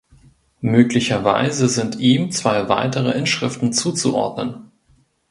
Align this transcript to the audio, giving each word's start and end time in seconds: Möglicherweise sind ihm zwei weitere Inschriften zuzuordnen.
Möglicherweise 0.63 1.69
sind 1.69 1.97
ihm 1.99 2.31
zwei 2.31 2.67
weitere 2.69 3.11
Inschriften 3.11 3.71
zuzuordnen. 3.71 4.71